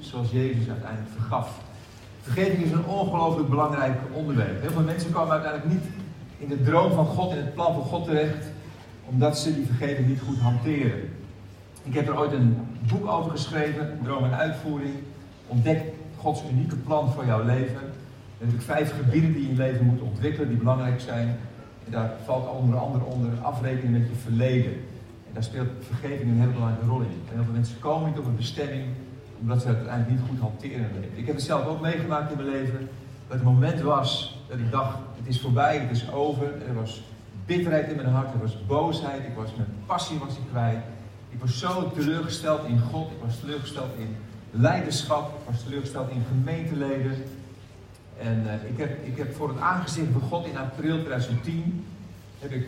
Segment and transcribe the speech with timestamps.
[0.00, 1.60] zoals Jezus uiteindelijk vergaf.
[2.22, 4.60] Vergeving is een ongelooflijk belangrijk onderwerp.
[4.60, 5.84] Heel veel mensen komen uiteindelijk niet
[6.38, 8.46] in de droom van God, in het plan van God terecht,
[9.04, 11.00] omdat ze die vergeving niet goed hanteren.
[11.82, 12.56] Ik heb er ooit een
[12.90, 14.94] boek over geschreven, Droom en Uitvoering.
[15.46, 15.82] Ontdek
[16.16, 17.80] Gods unieke plan voor jouw leven.
[18.38, 21.28] Er zijn vijf gebieden die je in leven moet ontwikkelen, die belangrijk zijn.
[21.84, 24.72] En daar valt onder andere onder afrekening met je verleden.
[25.26, 27.06] En daar speelt vergeving een hele belangrijke rol in.
[27.06, 28.84] En heel veel mensen komen niet op een bestemming
[29.40, 30.90] omdat ze het uiteindelijk niet goed hanteren.
[31.14, 32.88] Ik heb het zelf ook meegemaakt in mijn leven.
[33.28, 36.46] Dat het moment was dat ik dacht, het is voorbij, het is over.
[36.68, 37.02] Er was
[37.46, 40.84] bitterheid in mijn hart, er was boosheid, ik was mijn passie was ik kwijt.
[41.30, 44.16] Ik was zo teleurgesteld in God, ik was teleurgesteld in
[44.50, 47.14] leiderschap, ik was teleurgesteld in gemeenteleden.
[48.18, 51.84] En uh, ik, heb, ik heb voor het aangezicht van God in april 2010,
[52.38, 52.66] heb ik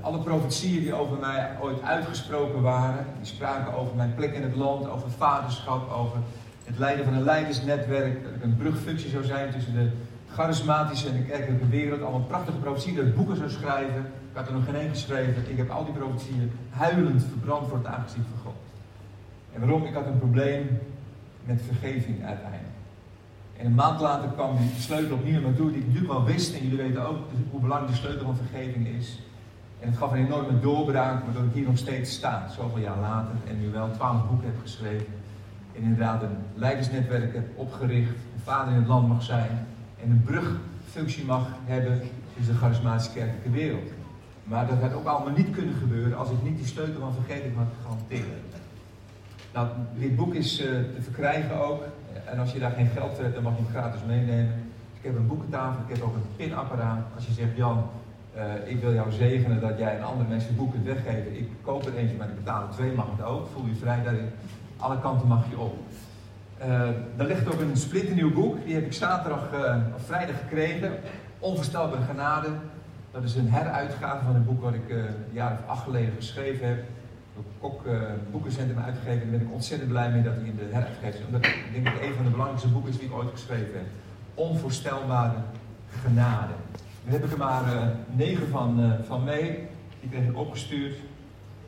[0.00, 4.56] alle profetieën die over mij ooit uitgesproken waren, die spraken over mijn plek in het
[4.56, 6.18] land, over vaderschap, over
[6.64, 9.90] het leiden van een leidersnetwerk, dat ik een brugfunctie zou zijn tussen de
[10.32, 12.02] charismatische en de kerkelijke wereld.
[12.02, 14.00] Allemaal prachtige profetieën, dat ik boeken zou schrijven.
[14.30, 15.50] Ik had er nog geen één geschreven.
[15.50, 18.54] Ik heb al die profetieën huilend verbrand voor het aangezicht van God.
[19.52, 19.84] En waarom?
[19.84, 20.78] Ik had een probleem
[21.44, 22.74] met vergeving uiteindelijk.
[23.56, 26.54] En een maand later kwam die sleutel opnieuw naar toe, die ik natuurlijk wel wist.
[26.54, 27.18] En jullie weten ook
[27.50, 29.18] hoe belangrijk de sleutel van vergeving is.
[29.80, 33.34] En het gaf een enorme doorbraak, waardoor ik hier nog steeds sta, zoveel jaar later.
[33.48, 35.06] En nu wel twaalf boeken heb geschreven.
[35.74, 38.10] En inderdaad een leidersnetwerk heb opgericht.
[38.10, 39.66] Een vader in het land mag zijn.
[40.02, 42.00] En een brugfunctie mag hebben
[42.36, 43.90] tussen de charismatische kerkelijke wereld.
[44.44, 47.56] Maar dat had ook allemaal niet kunnen gebeuren als ik niet die sleutel van vergeving
[47.56, 48.54] had gehanteerd.
[49.52, 51.82] Nou, dit boek is uh, te verkrijgen ook.
[52.24, 54.54] En als je daar geen geld hebt, dan mag je hem gratis meenemen.
[54.98, 57.04] Ik heb een boekentafel, ik heb ook een pinapparaat.
[57.14, 57.84] Als je zegt, Jan,
[58.36, 61.38] uh, ik wil jou zegenen dat jij een andere mensen boeken kunt weggeven.
[61.38, 63.48] Ik koop er eentje, maar ik betaal er twee, mag het ook.
[63.52, 64.30] Voel je vrij daarin.
[64.76, 65.78] Alle kanten mag je op.
[66.60, 66.66] Uh,
[67.16, 68.64] daar ligt ook een splinternieuw boek.
[68.64, 70.92] Die heb ik zaterdag uh, of vrijdag gekregen.
[71.38, 72.48] Onvoorstelbare genade.
[73.10, 76.68] Dat is een heruitgave van een boek wat ik een jaar of acht geleden geschreven
[76.68, 76.84] heb.
[77.34, 77.84] Door Kok
[78.30, 79.20] Boekencentrum uitgegeven.
[79.20, 81.24] Daar ben ik ontzettend blij mee dat hij in de heruitgave is.
[81.26, 83.72] Omdat ik denk dat het een van de belangrijkste boeken is die ik ooit geschreven
[83.72, 83.86] heb.
[84.34, 85.36] Onvoorstelbare
[86.02, 86.52] genade.
[87.06, 89.68] Daar heb ik er maar negen van, van mee.
[90.00, 90.96] Die kreeg ik opgestuurd.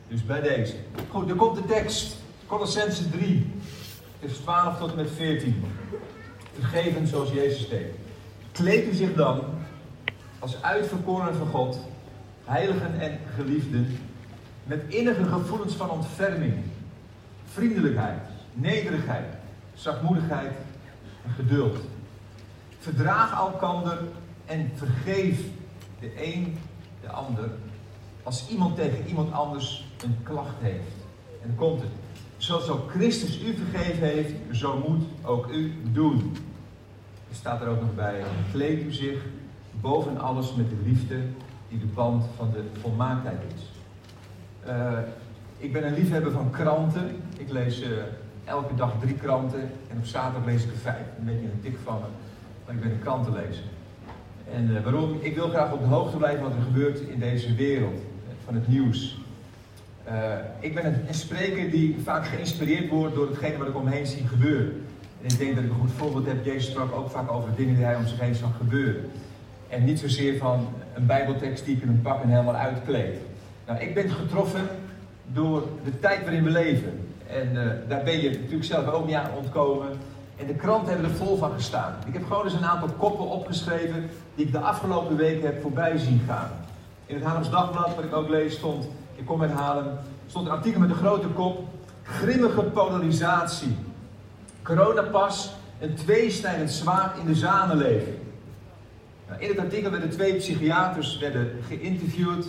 [0.07, 0.75] Dus bij deze.
[1.09, 2.17] Goed, er komt de tekst.
[2.47, 3.51] Colossense 3
[4.19, 5.63] vers 12 tot en met 14.
[6.53, 7.93] Vergeven zoals Jezus deed.
[8.51, 9.41] Kleed u zich dan
[10.39, 11.79] als uitverkoren van God,
[12.45, 13.99] heiligen en geliefden,
[14.63, 16.53] met innige gevoelens van ontferming,
[17.45, 18.21] vriendelijkheid,
[18.53, 19.25] nederigheid,
[19.73, 20.51] zachtmoedigheid
[21.25, 21.77] en geduld.
[22.79, 23.97] Verdraag elkander
[24.49, 25.39] en vergeef
[25.99, 26.57] de een
[27.01, 27.49] de ander
[28.23, 30.95] als iemand tegen iemand anders een klacht heeft.
[31.41, 31.89] En dan komt het.
[32.37, 36.35] Zoals ook Christus u vergeven heeft, zo moet ook u doen.
[37.29, 39.25] Er staat er ook nog bij, kleed u zich
[39.81, 41.15] boven alles met de liefde
[41.67, 43.71] die de band van de volmaaktheid is.
[44.67, 44.99] Uh,
[45.57, 47.21] ik ben een liefhebber van kranten.
[47.37, 47.87] Ik lees uh,
[48.45, 51.05] elke dag drie kranten en op zaterdag lees ik er vijf.
[51.17, 52.07] Een beetje een tik van me,
[52.65, 53.63] maar ik ben een krantenlezer.
[54.53, 55.17] En uh, waarom?
[55.19, 58.01] Ik wil graag op de hoogte blijven wat er gebeurt in deze wereld,
[58.45, 59.17] van het nieuws.
[60.07, 60.13] Uh,
[60.59, 64.85] ik ben een, spreker die vaak geïnspireerd wordt door hetgene wat ik omheen zie gebeuren.
[65.21, 66.45] En ik denk dat ik een goed voorbeeld heb.
[66.45, 69.11] Jezus sprak ook vaak over dingen die hij om zich heen zag gebeuren.
[69.67, 73.17] En niet zozeer van een bijbeltekst die ik in een pak en helemaal uitkleed.
[73.67, 74.67] Nou, ik ben getroffen
[75.33, 77.07] door de tijd waarin we leven.
[77.27, 77.53] En
[77.87, 79.87] daar ben je natuurlijk zelf ook niet aan ontkomen.
[80.39, 81.95] En de kranten hebben er vol van gestaan.
[82.05, 85.97] Ik heb gewoon eens een aantal koppen opgeschreven die ik de afgelopen weken heb voorbij
[85.97, 86.51] zien gaan.
[87.05, 90.51] In het Haarlems Dagblad, wat ik ook lees, stond ik kom met Halen, stond een
[90.51, 91.67] artikel met een grote kop.
[92.03, 93.75] Grimmige polarisatie.
[94.63, 98.17] Coronapas, een tweesnijdend zwaard in de samenleving.
[99.27, 102.45] Nou, in het artikel werden twee psychiaters werden geïnterviewd.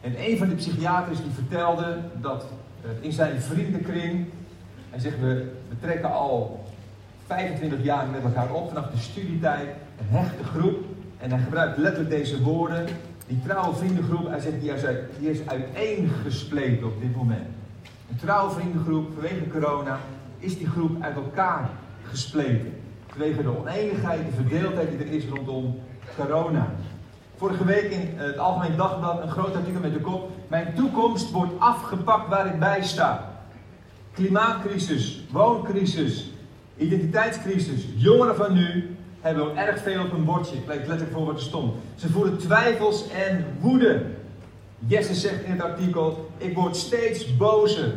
[0.00, 2.46] En een van de psychiaters die vertelde dat
[2.84, 4.26] uh, in zijn vriendenkring,
[4.90, 6.61] hij zegt we, we trekken al
[7.34, 9.68] 25 jaar met elkaar op vanaf de studietijd,
[9.98, 10.84] een hechte groep.
[11.18, 12.86] En hij gebruikt letterlijk deze woorden.
[13.26, 17.46] Die trouwe vriendengroep, hij zegt, die is, uit, die is uiteengespleten op dit moment.
[18.10, 19.98] Een trouwe vriendengroep, vanwege corona,
[20.38, 21.70] is die groep uit elkaar
[22.02, 22.74] gespleten.
[23.06, 25.80] Vanwege de oneenigheid, de verdeeldheid die er is rondom
[26.16, 26.66] corona.
[27.36, 31.52] Vorige week in het Algemeen Dagblad een groot artikel met de kop: Mijn toekomst wordt
[31.58, 33.30] afgepakt waar ik bij sta.
[34.12, 36.31] Klimaatcrisis, wooncrisis,
[36.76, 40.56] identiteitscrisis, jongeren van nu hebben ook erg veel op een bordje.
[40.56, 41.74] Ik lees letterlijk voor wat er stond.
[41.94, 44.02] Ze voelen twijfels en woede.
[44.78, 47.94] Jesse zegt in het artikel: Ik word steeds bozer.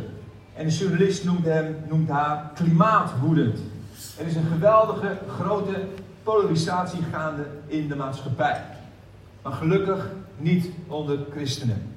[0.54, 3.58] En de journalist noemt, hem, noemt haar klimaatwoedend.
[4.18, 5.74] Er is een geweldige, grote
[6.22, 8.62] polarisatie gaande in de maatschappij.
[9.42, 11.92] Maar gelukkig niet onder christenen.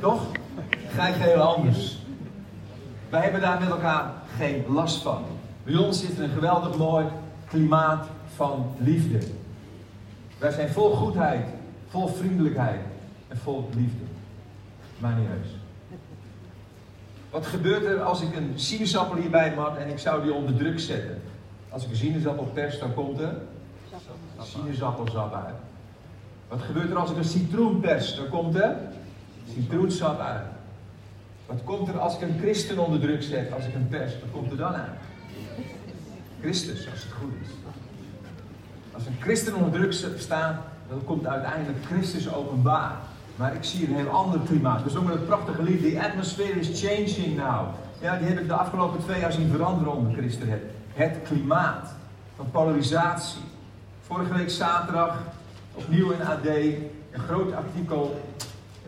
[0.00, 0.22] Toch?
[0.88, 1.97] Ga je heel anders.
[3.10, 5.24] Wij hebben daar met elkaar geen last van.
[5.64, 7.06] Bij ons zit er een geweldig mooi
[7.48, 9.18] klimaat van liefde.
[10.38, 11.46] Wij zijn vol goedheid,
[11.88, 12.80] vol vriendelijkheid
[13.28, 14.04] en vol liefde.
[14.98, 15.48] Maar niet heus.
[17.30, 20.80] Wat gebeurt er als ik een sinaasappel hierbij maak en ik zou die onder druk
[20.80, 21.22] zetten?
[21.68, 23.34] Als ik een sinaasappel pers, dan komt er
[24.42, 25.54] sinaasappelsap uit.
[26.48, 28.16] Wat gebeurt er als ik een citroen pers?
[28.16, 28.76] Dan komt er
[29.54, 30.44] citroensap uit.
[31.48, 33.52] Wat komt er als ik een christen onder druk zet?
[33.52, 34.98] Als ik een pers, wat komt er dan uit?
[36.40, 37.48] Christus, als het goed is.
[38.92, 40.56] Als een christen onder druk staat,
[40.88, 42.92] dan komt uiteindelijk Christus openbaar.
[43.36, 44.82] Maar ik zie een heel ander klimaat.
[44.82, 47.66] We zongen het prachtige lied, The atmosphere is changing now.
[48.00, 50.48] Ja, die heb ik de afgelopen twee jaar zien veranderen onder Christen.
[50.48, 50.62] Het,
[50.92, 51.94] het klimaat
[52.36, 53.40] van polarisatie.
[54.00, 55.18] Vorige week zaterdag,
[55.74, 58.20] opnieuw in AD, een groot artikel.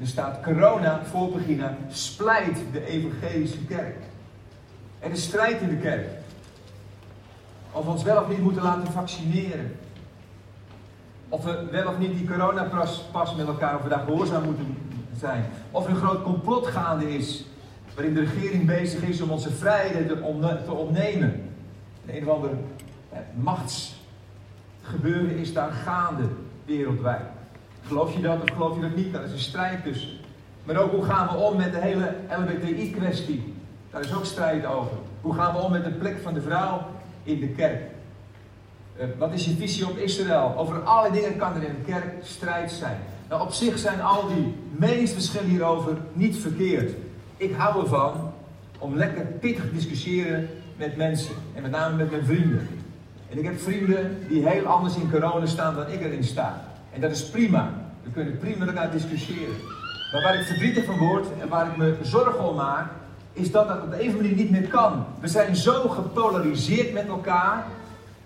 [0.01, 3.97] Er staat, corona, voorbeginnen, splijt de evangelische kerk.
[4.99, 6.07] Er is strijd in de kerk.
[7.73, 9.77] Of we ons wel of niet moeten laten vaccineren.
[11.29, 14.77] Of we wel of niet die coronapas met elkaar, of we daar gehoorzaam moeten
[15.17, 15.45] zijn.
[15.71, 17.45] Of er een groot complot gaande is,
[17.95, 20.19] waarin de regering bezig is om onze vrijheden
[20.65, 21.43] te, ontnemen.
[22.07, 22.51] Een of ander
[23.35, 26.25] machtsgebeuren is daar gaande
[26.65, 27.40] wereldwijd.
[27.91, 29.13] Geloof je dat of geloof je dat niet?
[29.13, 30.11] Daar is een strijd tussen.
[30.65, 33.55] Maar ook hoe gaan we om met de hele LBTI-kwestie?
[33.91, 34.97] Daar is ook strijd over.
[35.21, 36.87] Hoe gaan we om met de plek van de vrouw
[37.23, 37.83] in de kerk?
[38.97, 40.55] Eh, wat is je visie op Israël?
[40.57, 42.99] Over alle dingen kan er in de kerk strijd zijn.
[43.29, 46.93] Nou, op zich zijn al die meningsverschillen hierover niet verkeerd.
[47.37, 48.33] Ik hou ervan
[48.79, 51.35] om lekker pittig te discussiëren met mensen.
[51.55, 52.69] En met name met mijn vrienden.
[53.31, 56.65] En ik heb vrienden die heel anders in corona staan dan ik erin sta.
[56.93, 57.80] En dat is prima.
[58.03, 59.55] We kunnen prima elkaar discussiëren.
[60.13, 62.91] Maar waar ik verdrietig van word en waar ik me zorgen om maak,
[63.33, 65.05] is dat dat op de een manier niet meer kan.
[65.21, 67.67] We zijn zo gepolariseerd met elkaar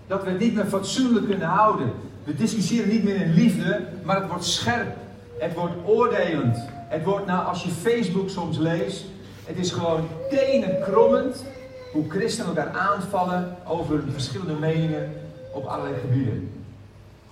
[0.06, 1.92] dat we het niet meer fatsoenlijk kunnen houden.
[2.24, 4.96] We discussiëren niet meer in liefde, maar het wordt scherp.
[5.38, 6.58] Het wordt oordelend.
[6.88, 9.04] Het wordt, nou, als je Facebook soms leest,
[9.44, 11.44] het is gewoon tenenkrommend
[11.92, 15.12] hoe christenen elkaar aanvallen over verschillende meningen
[15.52, 16.53] op allerlei gebieden.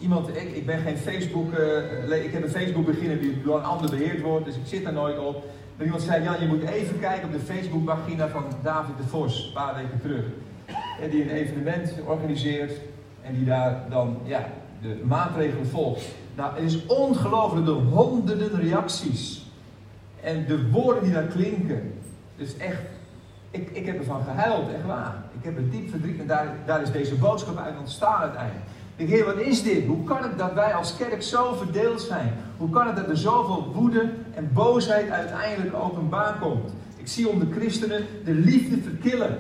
[0.03, 1.53] Iemand, ik, ik ben geen Facebook,
[2.25, 4.93] ik heb een Facebook beginnen die door een ander beheerd wordt, dus ik zit daar
[4.93, 5.45] nooit op.
[5.77, 9.47] Maar iemand zei, Jan, je moet even kijken op de Facebook-pagina van David de Vos,
[9.47, 10.25] een paar weken terug
[11.11, 12.73] die een evenement organiseert
[13.23, 14.47] en die daar dan ja,
[14.83, 16.05] de maatregelen volgt.
[16.35, 19.47] Nou, het is ongelooflijk, de honderden reacties
[20.21, 21.95] en de woorden die daar klinken.
[22.37, 22.81] Dus echt,
[23.51, 25.23] ik, ik heb ervan gehuild, echt waar.
[25.39, 28.65] Ik heb een diep verdriet en daar, daar is deze boodschap uit ontstaan uiteindelijk.
[28.97, 29.87] Ik heer, wat is dit?
[29.87, 32.35] Hoe kan het dat wij als kerk zo verdeeld zijn?
[32.57, 36.73] Hoe kan het dat er zoveel woede en boosheid uiteindelijk openbaar komt?
[36.97, 39.39] Ik zie onder christenen de liefde verkillen.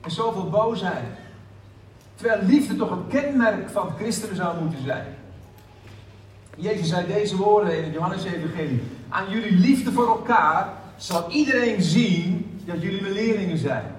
[0.00, 1.04] En zoveel boosheid.
[2.14, 5.06] Terwijl liefde toch een kenmerk van christenen zou moeten zijn.
[6.56, 8.82] Jezus zei deze woorden in het Johannes-evangelie.
[9.08, 13.95] Aan jullie liefde voor elkaar zal iedereen zien dat jullie mijn leerlingen zijn.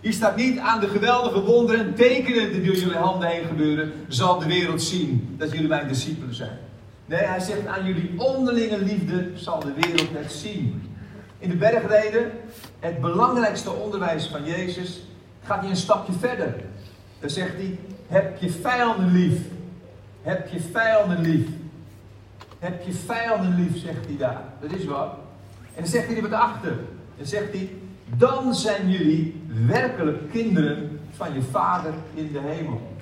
[0.00, 4.38] Hier staat niet aan de geweldige wonderen, tekenen die door jullie handen heen gebeuren, zal
[4.38, 6.58] de wereld zien dat jullie mijn discipelen zijn.
[7.06, 10.82] Nee, hij zegt aan jullie onderlinge liefde zal de wereld het zien.
[11.38, 12.30] In de bergreden,
[12.78, 15.02] het belangrijkste onderwijs van Jezus,
[15.44, 16.54] gaat hij een stapje verder.
[17.20, 19.40] Dan zegt hij: Heb je vijanden lief.
[20.22, 21.46] Heb je vijanden lief.
[22.58, 24.42] Heb je vijanden lief, zegt hij daar.
[24.60, 25.14] Dat is wat.
[25.74, 26.76] En dan zegt hij er wat achter.
[27.16, 27.70] Dan zegt hij:
[28.16, 32.96] Dan zijn jullie werkelijk kinderen van je Vader in de hemel.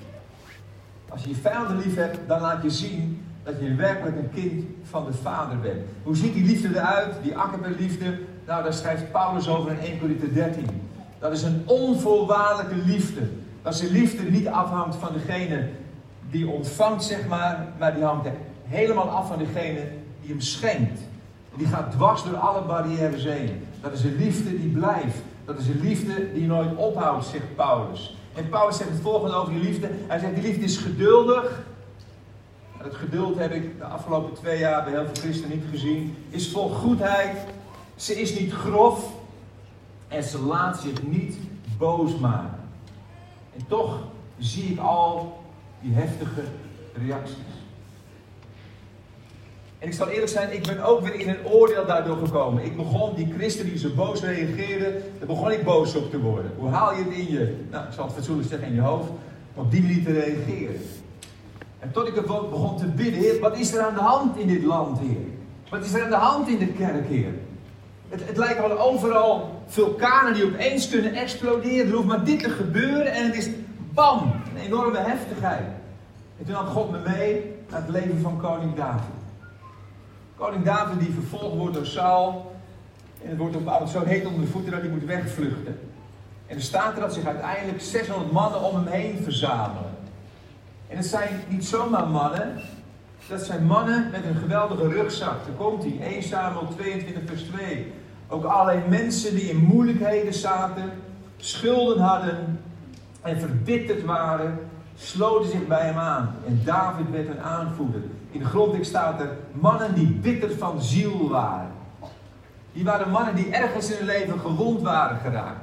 [1.09, 4.63] Als je je vijanden lief hebt, dan laat je zien dat je werkelijk een kind
[4.83, 5.81] van de Vader bent.
[6.03, 7.33] Hoe ziet die liefde eruit, die
[7.77, 8.19] liefde?
[8.45, 10.65] Nou, daar schrijft Paulus over in 1 Corinthië 13.
[11.19, 13.21] Dat is een onvoorwaardelijke liefde.
[13.61, 15.69] Dat is liefde die niet afhangt van degene
[16.29, 18.27] die ontvangt, zeg maar, maar die hangt
[18.67, 19.79] helemaal af van degene
[20.21, 20.99] die hem schenkt.
[21.55, 23.66] Die gaat dwars door alle barrières heen.
[23.81, 25.17] Dat is een liefde die blijft.
[25.45, 28.15] Dat is een liefde die nooit ophoudt, zegt Paulus.
[28.33, 29.89] En Paulus zegt het volgende over die liefde.
[30.07, 31.63] Hij zegt, die liefde is geduldig.
[32.77, 36.15] Het geduld heb ik de afgelopen twee jaar bij heel veel christenen niet gezien.
[36.29, 37.37] Is vol goedheid.
[37.95, 39.11] Ze is niet grof.
[40.07, 41.37] En ze laat zich niet
[41.77, 42.59] boos maken.
[43.55, 43.99] En toch
[44.37, 45.43] zie ik al
[45.81, 46.41] die heftige
[46.93, 47.56] reacties.
[49.79, 52.65] En ik zal eerlijk zijn, ik ben ook weer in een oordeel daardoor gekomen.
[52.65, 56.51] Ik begon, die christen die zo boos reageerden, daar begon ik boos op te worden.
[56.57, 59.09] Hoe haal je het in je, nou ik zal het fatsoenlijk zeggen, in je hoofd,
[59.53, 60.81] op die manier te reageren.
[61.79, 64.63] En tot ik begon te bidden, Heer, wat is er aan de hand in dit
[64.63, 65.25] land, Heer?
[65.69, 67.33] Wat is er aan de hand in de kerk, Heer?
[68.09, 71.87] Het, het lijkt wel overal vulkanen die opeens kunnen exploderen.
[71.87, 73.49] Er hoeft maar dit te gebeuren en het is
[73.93, 75.67] bam, een enorme heftigheid.
[76.39, 79.16] En toen had God me mee naar het leven van koning David.
[80.37, 82.55] Koning David die vervolgd wordt door Saul.
[83.23, 85.79] En het wordt op zo heet onder de voeten dat hij moet wegvluchten.
[86.47, 89.95] En er staat er dat zich uiteindelijk 600 mannen om hem heen verzamelen.
[90.87, 92.59] En het zijn niet zomaar mannen.
[93.27, 95.45] Dat zijn mannen met een geweldige rugzak.
[95.45, 95.99] Daar komt hij.
[96.01, 97.93] 1 Samuel 22 vers 2.
[98.27, 100.91] Ook allerlei mensen die in moeilijkheden zaten.
[101.37, 102.59] Schulden hadden.
[103.21, 104.59] En verbitterd waren.
[104.95, 106.35] Sloten zich bij hem aan.
[106.47, 108.01] En David werd een aanvoerder.
[108.37, 111.71] In de grondtekst staat er mannen die bitter van ziel waren.
[112.73, 115.61] Die waren mannen die ergens in hun leven gewond waren geraakt.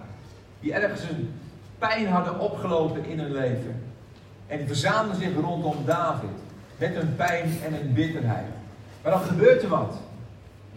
[0.61, 1.33] Die ergens een
[1.79, 3.83] pijn hadden opgelopen in hun leven.
[4.47, 6.29] En die verzamelden zich rondom David.
[6.77, 8.47] Met een pijn en een bitterheid.
[9.03, 9.95] Maar dan gebeurt er wat.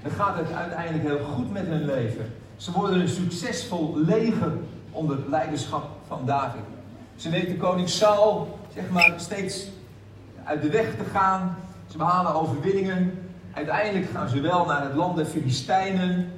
[0.02, 2.34] Dan gaat het uiteindelijk heel goed met hun leven.
[2.58, 4.52] Ze worden een succesvol leger
[4.92, 6.64] onder leiderschap van David.
[7.16, 9.68] Ze weten koning Saul, zeg maar, steeds
[10.44, 11.58] uit de weg te gaan.
[11.88, 13.20] Ze behalen overwinningen.
[13.54, 16.32] Uiteindelijk gaan ze wel naar het land der Filistijnen.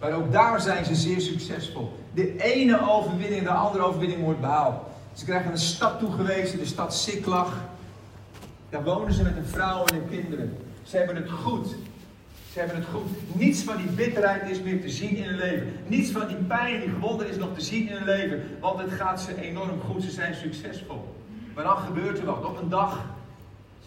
[0.00, 1.98] Maar ook daar zijn ze zeer succesvol.
[2.14, 4.74] De ene overwinning, de andere overwinning wordt behaald.
[5.12, 7.52] Ze krijgen een stad toegewezen, de stad Siklag.
[8.70, 10.56] Daar wonen ze met een vrouw en hun kinderen.
[10.82, 11.68] Ze hebben het goed.
[12.52, 13.36] Ze hebben het goed.
[13.36, 15.72] Niets van die bitterheid is meer te zien in hun leven.
[15.86, 18.42] Niets van die pijn, die gewonden is nog te zien in hun leven.
[18.60, 20.02] Want het gaat ze enorm goed.
[20.02, 21.14] Ze zijn succesvol.
[21.54, 22.44] Maar dan gebeurt er wat.
[22.44, 23.04] Op een dag,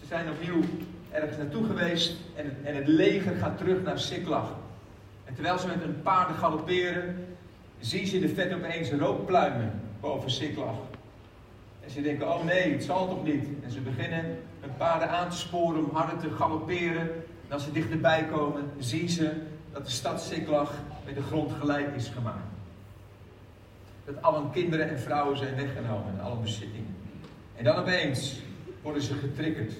[0.00, 0.62] ze zijn opnieuw
[1.10, 4.56] ergens naartoe geweest en het, en het leger gaat terug naar Siklag.
[5.24, 7.26] En terwijl ze met hun paarden galopperen,
[7.80, 10.74] zien ze de vet opeens rookpluimen boven Siklag.
[11.80, 13.48] En ze denken, oh nee, het zal toch niet.
[13.64, 14.24] En ze beginnen
[14.60, 17.00] hun paarden aan te sporen om harder te galopperen.
[17.46, 19.32] En als ze dichterbij komen, zien ze
[19.72, 20.72] dat de stad Siklag
[21.04, 22.48] met de grond gelijk is gemaakt.
[24.04, 26.96] Dat alle kinderen en vrouwen zijn weggenomen, alle bezittingen.
[27.56, 28.40] En dan opeens
[28.82, 29.72] worden ze getriggerd.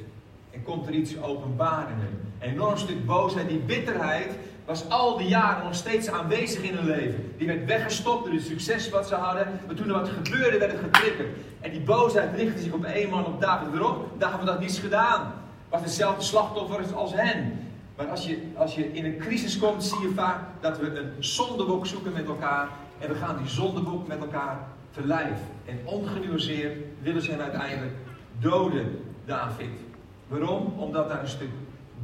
[0.51, 2.21] En komt er iets openbaar in hun.
[2.39, 4.31] Een enorm stuk boosheid, die bitterheid
[4.65, 7.33] was al die jaren nog steeds aanwezig in hun leven.
[7.37, 9.61] Die werd weggestopt door het succes wat ze hadden.
[9.67, 11.29] Maar toen er wat gebeurde, werd het getriggerd.
[11.61, 13.71] En die boosheid richtte zich op één man op David.
[13.71, 13.97] Waarom?
[14.19, 15.33] David had niets gedaan.
[15.69, 17.69] Was hetzelfde slachtoffer als hen.
[17.97, 21.13] Maar als je, als je in een crisis komt, zie je vaak dat we een
[21.19, 22.69] zondeboek zoeken met elkaar.
[22.99, 24.59] En we gaan die zondeboek met elkaar
[24.91, 25.47] verlijven.
[25.65, 27.95] En ongenuanceerd willen ze hem uiteindelijk
[28.39, 29.90] doden, David.
[30.31, 30.75] Waarom?
[30.77, 31.51] Omdat daar een stuk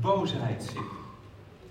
[0.00, 0.82] boosheid zit.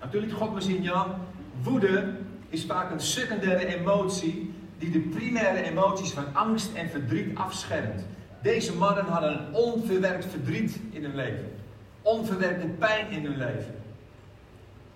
[0.00, 1.14] Natuurlijk, God me zien, Jan.
[1.62, 2.14] Woede
[2.48, 8.06] is vaak een secundaire emotie die de primaire emoties van angst en verdriet afschermt.
[8.42, 11.52] Deze mannen hadden een onverwerkt verdriet in hun leven.
[12.02, 13.74] Onverwerkte pijn in hun leven.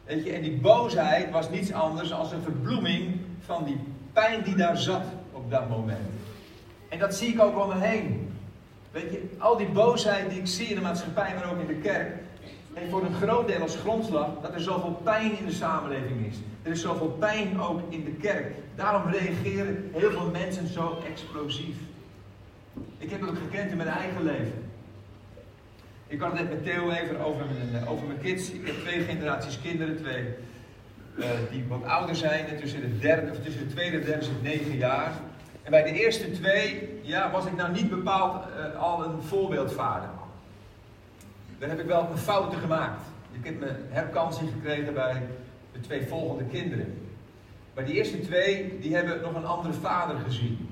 [0.04, 3.80] Weet je, en die boosheid was niets anders dan een verbloeming van die
[4.12, 6.08] pijn die daar zat op dat moment.
[6.88, 8.29] En dat zie ik ook om me heen.
[8.90, 11.88] Weet je, al die boosheid die ik zie in de maatschappij, maar ook in de
[11.88, 12.16] kerk,
[12.74, 16.36] heeft voor een groot deel als grondslag dat er zoveel pijn in de samenleving is.
[16.62, 18.54] Er is zoveel pijn ook in de kerk.
[18.74, 21.76] Daarom reageren heel veel mensen zo explosief.
[22.98, 24.68] Ik heb het ook gekend in mijn eigen leven.
[26.06, 28.50] Ik had het net met Theo even over mijn, over mijn kids.
[28.50, 30.24] Ik heb twee generaties kinderen, twee
[31.18, 32.58] uh, die wat ouder zijn.
[32.60, 35.12] tussen de, derde, of tussen de tweede en derde zit negen jaar.
[35.62, 40.08] En bij de eerste twee ja, was ik nou niet bepaald uh, al een voorbeeldvader.
[41.58, 43.02] Daar heb ik wel mijn fouten gemaakt.
[43.32, 45.22] Ik heb mijn herkansing gekregen bij
[45.72, 47.08] de twee volgende kinderen.
[47.74, 50.68] Maar die eerste twee, die hebben nog een andere vader gezien.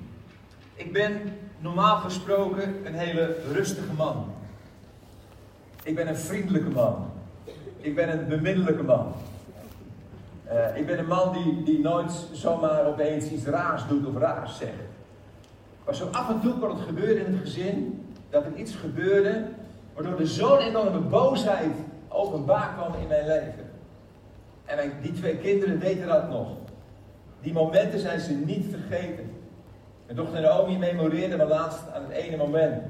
[0.74, 4.34] Ik ben normaal gesproken een hele rustige man.
[5.82, 7.10] Ik ben een vriendelijke man.
[7.80, 9.14] Ik ben een bemiddelijke man.
[10.52, 14.58] Uh, ik ben een man die, die nooit zomaar opeens iets raars doet of raars
[14.58, 14.72] zegt.
[15.84, 19.44] Maar zo af en toe kon het gebeuren in het gezin dat er iets gebeurde
[19.94, 21.74] waardoor er zo'n enorme boosheid
[22.08, 23.70] openbaar kwam in mijn leven.
[24.64, 26.48] En mijn, die twee kinderen weten dat nog.
[27.40, 29.30] Die momenten zijn ze niet vergeten.
[30.04, 32.82] Mijn dochter Naomi memoreerde me laatst aan het ene moment.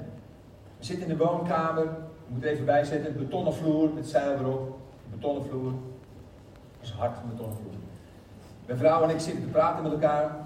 [0.79, 4.79] We zitten in de woonkamer, ik moet even bijzetten, betonnen vloer met zeil erop.
[5.11, 5.73] Betonnen vloer.
[6.81, 7.73] Is hard, een betonnen vloer.
[8.67, 10.37] Mijn vrouw en ik zitten te praten met elkaar.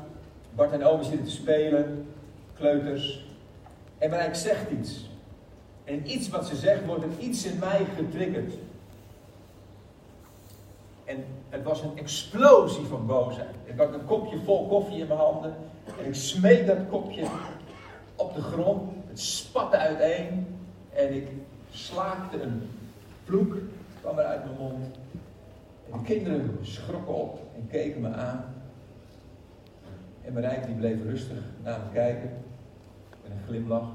[0.54, 2.06] Bart en Naomi zitten te spelen,
[2.54, 3.24] kleuters.
[3.98, 5.10] En Marijk zegt iets.
[5.84, 8.52] En iets wat ze zegt wordt er iets in mij getriggerd.
[11.04, 13.54] En het was een explosie van boosheid.
[13.64, 15.54] Ik had een kopje vol koffie in mijn handen.
[15.98, 17.26] En ik smeet dat kopje
[18.16, 18.92] op de grond.
[19.08, 20.46] Het spatte uiteen.
[20.94, 21.28] En ik
[21.70, 22.70] slaakte een
[23.24, 23.56] vloek.
[24.00, 24.96] kwam er uit mijn mond.
[25.90, 28.44] En de kinderen schrokken op en keken me aan.
[30.24, 32.30] En Marijke die bleef rustig naar me kijken.
[33.22, 33.88] Met een glimlach.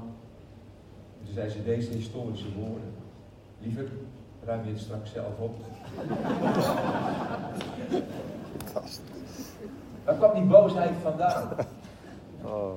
[1.18, 2.92] En toen zei ze deze historische woorden.
[3.58, 3.88] Liever,
[4.44, 5.56] ruim je het straks zelf op.
[10.04, 11.48] Waar kwam die boosheid vandaan?
[12.42, 12.76] Oh.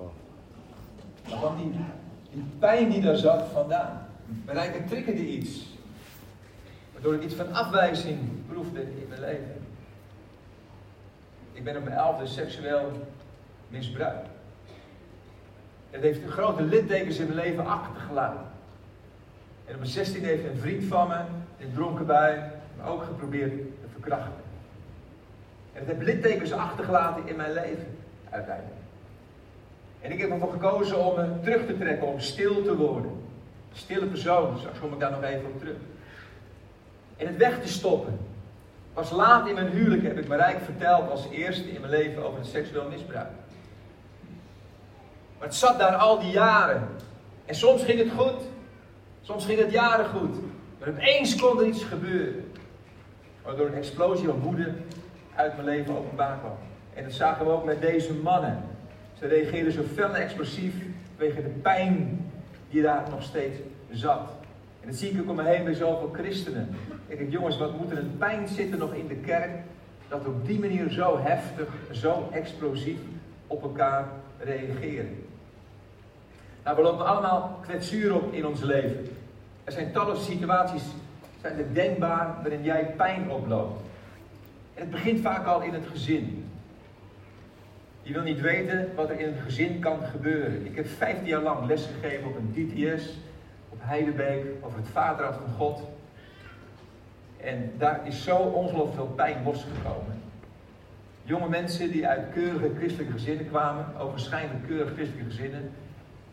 [1.29, 1.71] Waar kwam die,
[2.31, 4.07] die pijn die daar zat vandaan?
[4.45, 5.77] Marijke triggerde iets.
[6.93, 8.19] Waardoor ik iets van afwijzing
[8.73, 9.61] in mijn leven.
[11.53, 12.91] Ik ben op mijn elfde seksueel
[13.67, 14.27] misbruikt.
[15.89, 18.45] Het heeft grote littekens in mijn leven achtergelaten.
[19.65, 21.19] En op mijn 16 heeft een vriend van me,
[21.57, 22.41] in dronken bui,
[22.77, 24.33] me ook geprobeerd te verkrachten.
[25.73, 27.97] En het heeft littekens achtergelaten in mijn leven,
[28.29, 28.79] uiteindelijk.
[30.01, 33.11] En ik heb ervoor gekozen om me terug te trekken, om stil te worden.
[33.73, 35.77] Stille persoon, straks kom ik daar nog even op terug.
[37.17, 38.19] En het weg te stoppen.
[38.93, 42.39] Pas laat in mijn huwelijk heb ik rijk verteld als eerste in mijn leven over
[42.39, 43.29] het seksueel misbruik.
[45.37, 46.87] Maar het zat daar al die jaren.
[47.45, 48.41] En soms ging het goed.
[49.21, 50.35] Soms ging het jaren goed.
[50.79, 52.51] Maar opeens kon er iets gebeuren.
[53.41, 54.73] Waardoor een explosie van woede
[55.35, 56.57] uit mijn leven openbaar kwam.
[56.93, 58.63] En dat zagen we ook met deze mannen.
[59.19, 60.73] Ze reageerden zo fel en explosief
[61.17, 62.25] vanwege de pijn
[62.69, 63.57] die daar nog steeds
[63.91, 64.40] zat.
[64.81, 66.69] En dat zie ik ook om me heen bij zoveel christenen.
[67.07, 69.49] Ik denk, jongens, wat moet er een pijn zitten nog in de kerk,
[70.07, 72.99] dat op die manier zo heftig, zo explosief
[73.47, 74.07] op elkaar
[74.39, 75.25] reageren.
[76.63, 79.07] Nou, we lopen allemaal kwetsuur op in ons leven.
[79.63, 80.83] Er zijn talloze situaties,
[81.41, 83.81] zijn er denkbaar, waarin jij pijn oploopt.
[84.73, 86.45] En het begint vaak al in het gezin.
[88.01, 90.65] Je wil niet weten wat er in het gezin kan gebeuren.
[90.65, 93.17] Ik heb 15 jaar lang lesgegeven op een DTS,
[93.81, 95.81] Heidebeek, over het vaderhart van God.
[97.37, 100.21] En daar is zo ongelooflijk veel pijn losgekomen.
[101.23, 105.71] Jonge mensen die uit keurige christelijke gezinnen kwamen, overschijnlijk keurige christelijke gezinnen,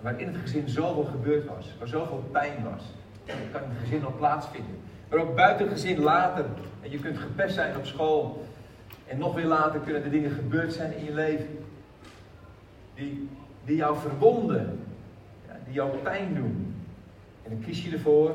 [0.00, 2.82] waar in het gezin zoveel gebeurd was, waar zoveel pijn was.
[3.24, 4.80] Dat kan in het gezin nog plaatsvinden.
[5.08, 6.44] Maar ook buiten het gezin later.
[6.82, 8.46] En je kunt gepest zijn op school.
[9.06, 11.58] En nog weer later kunnen er dingen gebeurd zijn in je leven.
[12.94, 13.28] Die,
[13.64, 14.80] die jou verwonden.
[15.46, 16.77] Ja, die jou pijn doen.
[17.48, 18.34] En dan kies je ervoor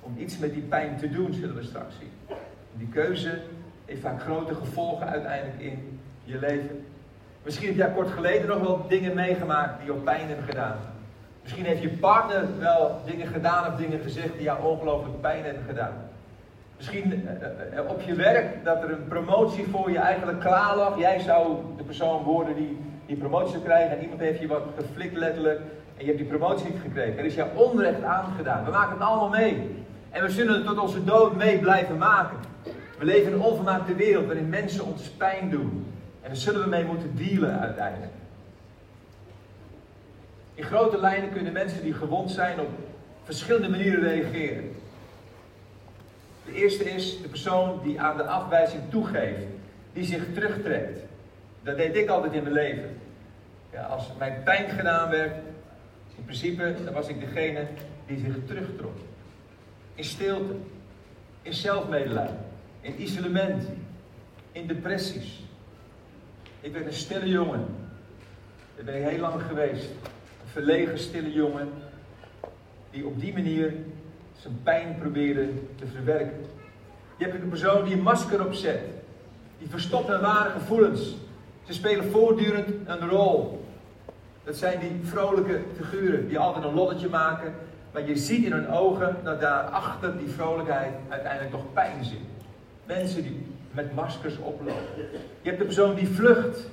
[0.00, 2.36] om iets met die pijn te doen, zullen we straks zien.
[2.72, 3.40] En die keuze
[3.84, 6.84] heeft vaak grote gevolgen uiteindelijk in je leven.
[7.42, 10.76] Misschien heb jij kort geleden nog wel dingen meegemaakt die jou pijn hebben gedaan.
[11.42, 15.64] Misschien heeft je partner wel dingen gedaan of dingen gezegd die jou ongelooflijk pijn hebben
[15.64, 15.94] gedaan.
[16.76, 20.76] Misschien eh, eh, eh, op je werk dat er een promotie voor je eigenlijk klaar
[20.76, 20.98] lag.
[20.98, 22.78] Jij zou de persoon worden die
[23.10, 25.60] die promotie zou krijgen en iemand heeft je wat geflikt letterlijk
[26.00, 27.18] en je hebt die promotie niet gekregen.
[27.18, 28.64] Er is jou onrecht aangedaan.
[28.64, 29.84] We maken het allemaal mee.
[30.10, 32.36] En we zullen het tot onze dood mee blijven maken.
[32.98, 35.86] We leven in een onvermaakte wereld waarin mensen ons pijn doen.
[36.22, 38.12] En daar zullen we mee moeten dealen uiteindelijk.
[40.54, 42.68] In grote lijnen kunnen mensen die gewond zijn op
[43.24, 44.72] verschillende manieren reageren.
[46.44, 49.44] De eerste is de persoon die aan de afwijzing toegeeft,
[49.92, 50.98] die zich terugtrekt.
[51.62, 53.00] Dat deed ik altijd in mijn leven.
[53.72, 55.32] Ja, als mijn pijn gedaan werd,
[56.30, 57.66] principe, dan was ik degene
[58.06, 58.96] die zich terugtrok.
[59.94, 60.54] In stilte,
[61.42, 62.38] in zelfmedelijden,
[62.80, 63.64] in isolement,
[64.52, 65.42] in depressies.
[66.60, 67.66] Ik werd een stille jongen.
[68.76, 69.88] Dat ben ik heel lang geweest
[70.44, 71.68] verlegen, stille jongen,
[72.90, 73.74] die op die manier
[74.36, 76.44] zijn pijn probeerde te verwerken.
[77.16, 78.80] Je hebt een persoon die een masker opzet,
[79.58, 81.14] die verstopt hun ware gevoelens.
[81.64, 83.59] Ze spelen voortdurend een rol.
[84.44, 87.54] Dat zijn die vrolijke figuren die altijd een lolletje maken,
[87.92, 92.18] maar je ziet in hun ogen dat daar achter die vrolijkheid uiteindelijk toch pijn zit.
[92.86, 94.82] Mensen die met maskers oplopen.
[95.42, 96.66] Je hebt de persoon die vlucht,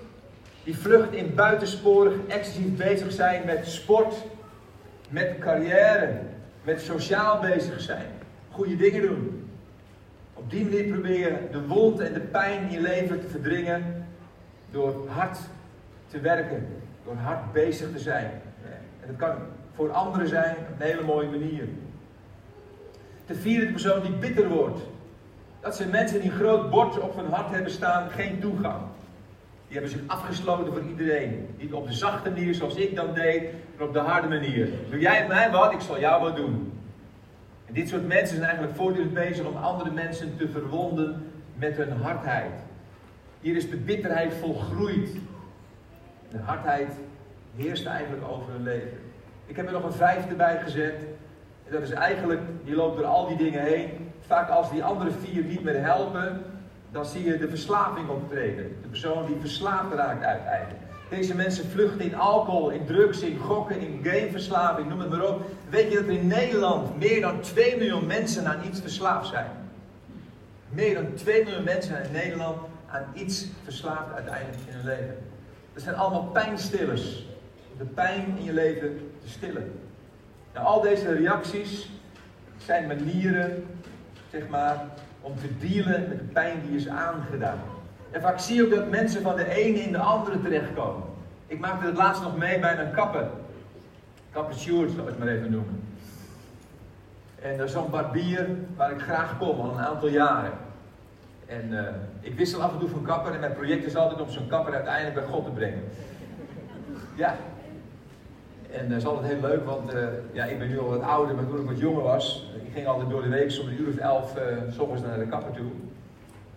[0.63, 4.15] die vlucht in buitensporig excessief bezig zijn met sport,
[5.10, 6.19] met carrière,
[6.63, 8.12] met sociaal bezig zijn,
[8.51, 9.49] goede dingen doen.
[10.34, 14.08] Op die manier proberen de wond en de pijn in je leven te verdringen
[14.71, 15.38] door hard
[16.08, 16.67] te werken,
[17.08, 18.32] door hard bezig te zijn.
[19.02, 19.36] En dat kan
[19.76, 21.67] voor anderen zijn op een hele mooie manier.
[23.26, 24.80] De vierde persoon die bitter wordt.
[25.60, 28.82] Dat zijn mensen die een groot bord op hun hart hebben staan, geen toegang.
[29.67, 31.48] Die hebben zich afgesloten voor iedereen.
[31.58, 33.43] Niet op de zachte manier zoals ik dan deed,
[33.78, 34.70] maar op de harde manier.
[34.89, 36.72] Doe jij mij wat, ik zal jou wat doen.
[37.65, 41.91] En dit soort mensen zijn eigenlijk voortdurend bezig om andere mensen te verwonden met hun
[41.91, 42.52] hardheid.
[43.41, 45.10] Hier is de bitterheid volgroeid.
[46.30, 46.92] De hardheid
[47.56, 48.98] heerst eigenlijk over hun leven.
[49.46, 50.96] Ik heb er nog een vijfde bij gezet.
[51.66, 54.12] En dat is eigenlijk, die loopt door al die dingen heen.
[54.28, 56.42] Vaak als die andere vier niet meer helpen,
[56.92, 58.76] dan zie je de verslaving optreden.
[58.82, 60.86] De persoon die verslaafd raakt uiteindelijk.
[61.10, 65.42] Deze mensen vluchten in alcohol, in drugs, in gokken, in gameverslaving, noem het maar op.
[65.70, 69.52] Weet je dat er in Nederland meer dan 2 miljoen mensen aan iets verslaafd zijn?
[70.70, 75.27] Meer dan 2 miljoen mensen in Nederland aan iets verslaafd uiteindelijk in hun leven.
[75.78, 77.26] Dat zijn allemaal pijnstillers.
[77.78, 79.80] De pijn in je leven te stillen.
[80.54, 81.90] Nou, al deze reacties
[82.58, 83.66] zijn manieren,
[84.32, 84.86] zeg maar,
[85.22, 87.60] om te dealen met de pijn die is aangedaan.
[88.12, 91.04] En vaak zie je ook dat mensen van de ene in de andere terechtkomen.
[91.48, 93.28] Ik maakte het laatst nog mee bij een kapper.
[94.32, 95.84] Kapper Sjoerd, zal ik het maar even noemen.
[97.42, 100.66] En dat is zo'n barbier waar ik graag kom, al een aantal jaren.
[101.47, 101.79] En uh,
[102.19, 104.73] ik wissel af en toe van kapper en mijn project is altijd om zo'n kapper
[104.73, 105.83] uiteindelijk bij God te brengen.
[107.15, 107.36] Ja.
[108.71, 111.36] En dat is altijd heel leuk, want uh, ja, ik ben nu al wat ouder,
[111.36, 113.88] maar toen ik wat jonger was, ik ging altijd door de week om een uur
[113.88, 114.36] of elf
[114.77, 115.71] uh, naar de kapper toe.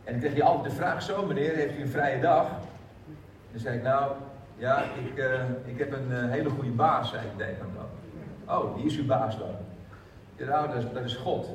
[0.05, 2.47] En dan kreeg je altijd de vraag, zo meneer, heeft u een vrije dag?
[3.51, 4.13] Dan zei ik, nou,
[4.57, 5.25] ja, ik,
[5.65, 8.57] ik heb een hele goede baas, zei ik tegen hem dan.
[8.57, 9.55] Oh, wie is uw baas dan?
[10.37, 11.47] Ja, nou, dat is God.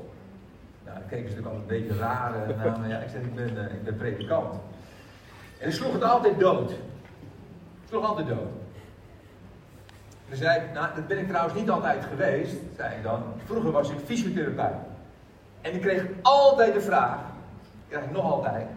[0.86, 2.88] Nou, dan keken natuurlijk al een beetje raar naar me.
[2.88, 4.54] Ja, ik zeg, ik ben, uh, ik ben predikant.
[5.58, 6.72] En hij sloeg het altijd dood.
[7.90, 8.50] Sloeg altijd dood.
[10.26, 13.24] En dan zei ik, nou, dat ben ik trouwens niet altijd geweest, zei ik dan.
[13.46, 14.76] Vroeger was ik fysiotherapeut.
[15.62, 17.20] En ik kreeg altijd de vraag,
[17.88, 18.68] krijg ik nog altijd.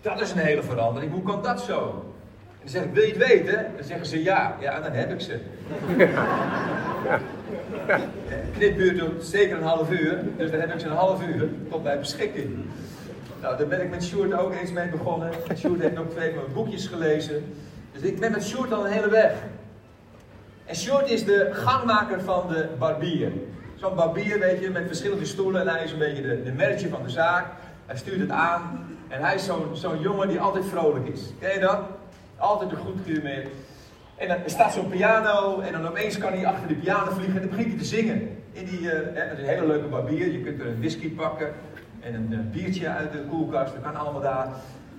[0.00, 2.04] Dat is een hele verandering, hoe kan dat zo?
[2.52, 3.72] En dan zeg ik, wil je het weten?
[3.76, 4.56] Dan zeggen ze ja.
[4.60, 5.40] Ja, dan heb ik ze.
[8.58, 12.56] Duurt zeker een half uur, dus dan heb ik een half uur tot mijn beschikking.
[13.40, 15.30] Nou, daar ben ik met Sjoerd ook eens mee begonnen.
[15.56, 17.54] Sjoerd heeft ook twee van mijn boekjes gelezen.
[17.92, 19.32] Dus ik ben met Sjoerd al een hele weg.
[20.64, 23.32] En Sjoerd is de gangmaker van de barbier.
[23.74, 25.60] Zo'n barbier, weet je, met verschillende stoelen.
[25.60, 27.46] En hij is een beetje de, de van de zaak.
[27.86, 28.86] Hij stuurt het aan.
[29.08, 31.20] En hij is zo'n zo'n jongen die altijd vrolijk is.
[31.40, 31.80] Ken je dat?
[32.36, 33.46] Altijd een goed humeur.
[34.18, 35.60] En dan staat zo'n piano.
[35.60, 37.34] En dan opeens kan hij achter de piano vliegen.
[37.34, 38.36] En dan begint hij te zingen.
[38.52, 40.32] In die, hè, dat is een hele leuke barbier.
[40.32, 41.52] Je kunt er een whisky pakken.
[42.00, 43.72] En een, een biertje uit de koelkast.
[43.72, 44.48] Dat kan allemaal daar.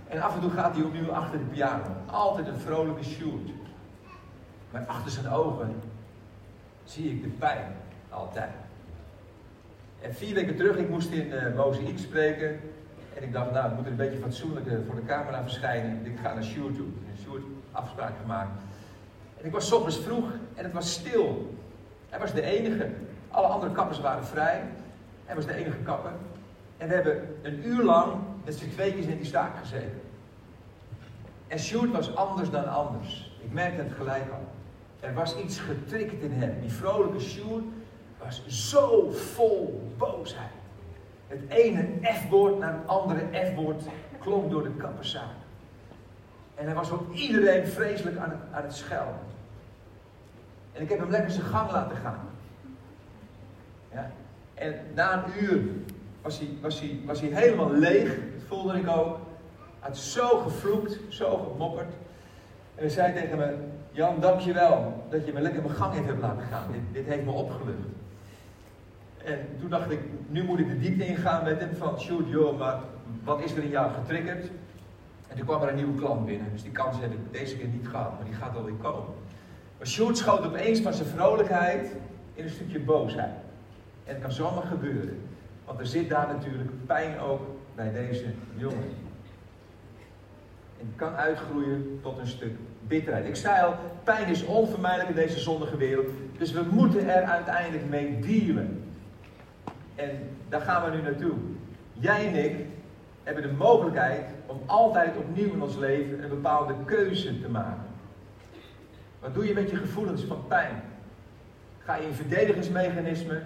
[0.08, 1.84] En af en toe gaat hij opnieuw achter de piano.
[2.06, 3.50] Altijd een vrolijke shoot.
[4.72, 5.76] Maar achter zijn ogen
[6.84, 7.76] zie ik de pijn.
[8.10, 8.50] Altijd.
[10.02, 12.60] En vier weken terug, ik moest in uh, Mozaïek spreken.
[13.16, 16.06] En ik dacht, nou, ik moet er een beetje fatsoenlijk voor de camera verschijnen.
[16.06, 16.86] Ik ga naar Sjoerd toe.
[16.86, 18.62] En Sjoerd afspraak gemaakt.
[19.40, 20.26] En ik was ochtends vroeg
[20.56, 21.56] en het was stil.
[22.10, 22.90] Hij was de enige.
[23.30, 24.64] Alle andere kappers waren vrij.
[25.26, 26.12] Hij was de enige kapper.
[26.78, 28.14] En we hebben een uur lang
[28.46, 30.02] met z'n tweetjes in die staak gezeten.
[31.48, 33.38] En Sjoerd was anders dan anders.
[33.44, 34.48] Ik merkte het gelijk al.
[35.00, 36.62] Er was iets getriggerd in hem.
[36.62, 37.64] Die vrolijke Sjoerd
[38.18, 40.50] was zo vol boosheid.
[41.28, 43.84] Het ene F-woord naar het andere F-woord
[44.20, 45.39] klonk door de kapperzaak.
[46.60, 49.20] En hij was op iedereen vreselijk aan het, aan het schelden.
[50.74, 52.20] En ik heb hem lekker zijn gang laten gaan.
[53.94, 54.12] Ja?
[54.54, 55.62] En na een uur
[56.22, 58.08] was hij, was, hij, was hij helemaal leeg.
[58.08, 59.18] Dat voelde ik ook.
[59.80, 61.94] Hij had zo gevloekt, zo gemopperd.
[62.76, 63.56] En hij zei tegen me,
[63.92, 66.72] Jan, dankjewel dat je me lekker mijn gang hebt laten gaan.
[66.72, 67.78] Dit, dit heeft me opgelucht.
[69.24, 72.58] En toen dacht ik, nu moet ik de diepte ingaan met hem van, shoot joh,
[72.58, 72.80] maar
[73.24, 74.50] wat is er in jou getriggerd?
[75.30, 77.68] En toen kwam er een nieuwe klant binnen, dus die kans heb ik deze keer
[77.68, 79.14] niet gehad, maar die gaat alweer komen.
[79.78, 81.96] Maar Sjoerd schoot opeens van zijn vrolijkheid
[82.34, 83.36] in een stukje boosheid.
[84.06, 85.22] En het kan zomaar gebeuren,
[85.66, 87.42] want er zit daar natuurlijk pijn ook
[87.76, 88.94] bij deze jongen.
[90.80, 92.54] En kan uitgroeien tot een stuk
[92.88, 93.26] bitterheid.
[93.26, 97.90] Ik zei al, pijn is onvermijdelijk in deze zondige wereld, dus we moeten er uiteindelijk
[97.90, 98.84] mee dealen.
[99.96, 100.10] En
[100.50, 101.34] daar gaan we nu naartoe.
[101.94, 102.66] Jij en ik
[103.30, 107.84] hebben de mogelijkheid om altijd opnieuw in ons leven een bepaalde keuze te maken.
[109.20, 110.84] Wat doe je met je gevoelens van pijn?
[111.84, 113.42] Ga je in verdedigingsmechanisme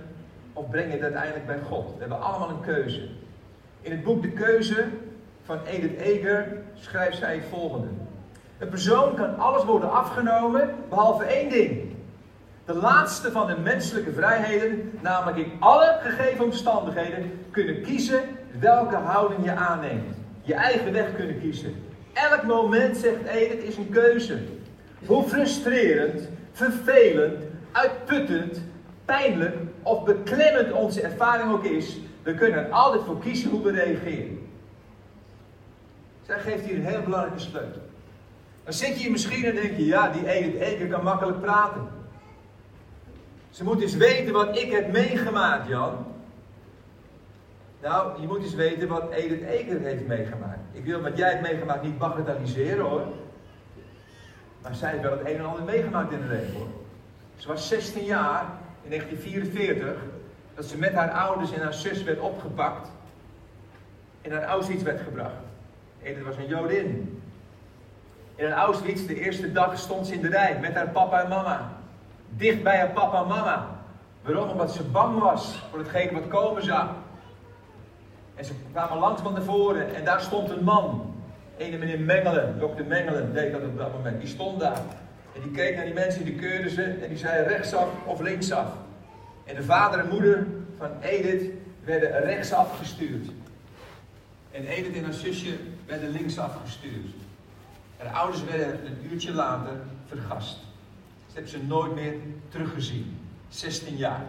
[0.53, 1.93] of breng je het uiteindelijk bij God?
[1.93, 3.07] We hebben allemaal een keuze.
[3.81, 4.87] In het boek De Keuze
[5.45, 7.87] van Edith Eger schrijft zij het volgende.
[8.57, 11.95] Een persoon kan alles worden afgenomen behalve één ding.
[12.65, 18.21] De laatste van de menselijke vrijheden, namelijk in alle gegeven omstandigheden, kunnen kiezen
[18.59, 20.15] welke houding je aanneemt.
[20.41, 21.75] Je eigen weg kunnen kiezen.
[22.13, 24.37] Elk moment, zegt Edith, is een keuze.
[25.05, 28.61] Hoe frustrerend, vervelend, uitputtend,
[29.05, 33.71] pijnlijk of beklemmend onze ervaring ook is, we kunnen er altijd voor kiezen hoe we
[33.71, 34.47] reageren.
[36.25, 37.81] Zij geeft hier een heel belangrijke sleutel.
[38.63, 41.87] Dan zit je hier misschien en denk je, ja, die Edith Eker kan makkelijk praten.
[43.49, 46.12] Ze moet eens weten wat ik heb meegemaakt, Jan.
[47.83, 50.59] Nou, je moet eens weten wat Edith Eker heeft meegemaakt.
[50.71, 53.05] Ik wil wat jij hebt meegemaakt niet bagatelliseren hoor.
[54.61, 56.67] Maar zij heeft wel het een en ander meegemaakt in de leven hoor.
[57.35, 58.45] Ze was 16 jaar
[58.83, 59.95] in 1944
[60.55, 62.89] dat ze met haar ouders en haar zus werd opgepakt
[64.21, 65.35] en naar Auschwitz werd gebracht.
[66.01, 67.21] Edith was een Jodin.
[68.35, 71.77] In Auschwitz, de eerste dag, stond ze in de rij met haar papa en mama.
[72.29, 73.69] Dicht bij haar papa en mama.
[74.21, 74.49] Waarom?
[74.49, 76.87] Omdat ze bang was voor hetgeen wat komen zou.
[78.35, 81.15] En ze kwamen langs van tevoren en daar stond een man.
[81.57, 84.19] Ene meneer Mengelen, dokter Mengelen deed dat op dat moment.
[84.19, 84.81] Die stond daar.
[85.35, 88.67] En die keek naar die mensen, die keurde ze en die zei rechtsaf of linksaf.
[89.43, 91.51] En de vader en moeder van Edith
[91.83, 93.27] werden rechtsaf gestuurd.
[94.51, 97.13] En Edith en haar zusje werden linksaf gestuurd.
[97.97, 99.71] De ouders werden een uurtje later
[100.07, 100.57] vergast.
[101.27, 102.13] Ze hebben ze nooit meer
[102.49, 103.17] teruggezien.
[103.49, 104.25] 16 jaar.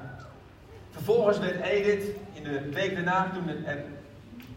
[0.91, 3.45] Vervolgens werd Edith in de week daarna, toen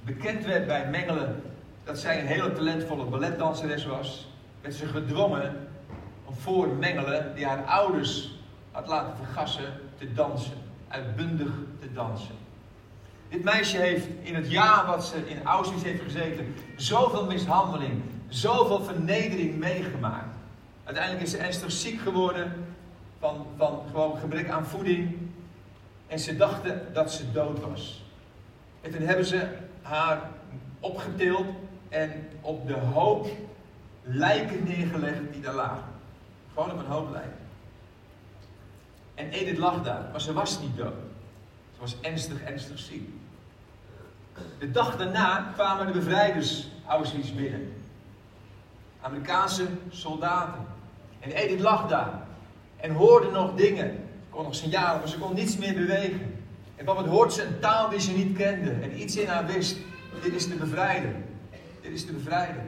[0.07, 1.41] bekend werd bij Mengelen
[1.83, 4.27] dat zij een hele talentvolle balletdanseres was,
[4.61, 5.67] werd ze gedwongen
[6.25, 8.39] om voor Mengelen, die haar ouders
[8.71, 10.65] had laten vergassen, te dansen.
[10.87, 12.35] Uitbundig te dansen.
[13.29, 18.83] Dit meisje heeft in het jaar wat ze in Auschwitz heeft gezeten, zoveel mishandeling, zoveel
[18.83, 20.35] vernedering meegemaakt.
[20.83, 22.65] Uiteindelijk is ze ernstig ziek geworden
[23.19, 25.17] van, van gewoon gebrek aan voeding.
[26.07, 28.05] En ze dachten dat ze dood was.
[28.81, 29.47] En toen hebben ze
[29.87, 30.29] haar
[30.79, 31.45] opgetild
[31.89, 33.27] en op de hoop
[34.03, 35.83] lijken neergelegd die daar lagen.
[36.53, 37.37] Gewoon op een hoop lijken.
[39.15, 40.93] En Edith lag daar, maar ze was niet dood.
[41.73, 43.09] Ze was ernstig, ernstig ziek.
[44.59, 47.73] De dag daarna kwamen de bevrijders Auschwitz binnen.
[49.01, 50.65] Amerikaanse soldaten.
[51.19, 52.21] En Edith lag daar.
[52.77, 53.89] En hoorde nog dingen.
[53.89, 56.36] Ze kon nog signalen, maar ze kon niets meer bewegen.
[56.77, 58.71] En wat hoort ze een taal die ze niet kende.
[58.71, 59.77] En iets in haar wist.
[60.23, 61.11] Dit is de bevrijder.
[61.81, 62.61] Dit is de bevrijder.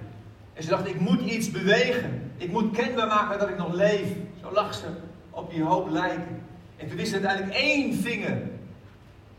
[0.54, 2.32] En ze dacht, ik moet iets bewegen.
[2.38, 4.08] Ik moet kenbaar maken dat ik nog leef.
[4.42, 4.86] Zo lag ze
[5.30, 6.42] op die hoop lijken.
[6.78, 8.42] En toen wist ze uiteindelijk één vinger.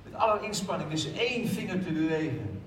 [0.05, 2.61] Met alle inspanning wist ze één vinger te bewegen.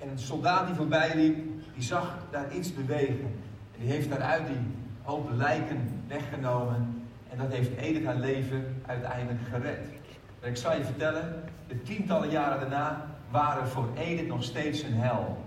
[0.00, 1.36] En een soldaat die voorbij liep,
[1.74, 3.34] die zag daar iets bewegen.
[3.72, 4.56] En die heeft daaruit die
[5.02, 7.04] hoop lijken weggenomen.
[7.30, 9.95] En dat heeft Edith haar leven uiteindelijk gered.
[10.40, 14.94] Maar ik zal je vertellen, de tientallen jaren daarna waren voor Edith nog steeds een
[14.94, 15.44] hel.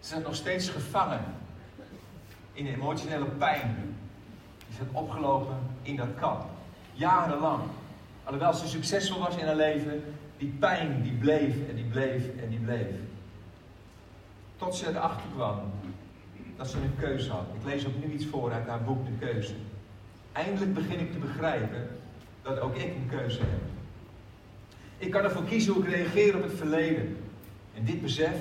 [0.00, 1.20] Ze zat nog steeds gevangen
[2.52, 3.96] in emotionele pijn.
[4.68, 6.44] Die zat opgelopen in dat kamp.
[6.92, 7.62] Jarenlang.
[8.24, 10.04] Alhoewel ze succesvol was in haar leven,
[10.36, 12.94] die pijn die bleef en die bleef en die bleef.
[14.56, 15.60] Tot ze erachter kwam
[16.56, 17.44] dat ze een keuze had.
[17.60, 19.54] Ik lees opnieuw iets voor uit haar boek De Keuze.
[20.32, 21.88] Eindelijk begin ik te begrijpen
[22.42, 23.60] dat ook ik een keuze heb.
[24.98, 27.16] Ik kan ervoor kiezen hoe ik reageer op het verleden.
[27.74, 28.36] En dit besef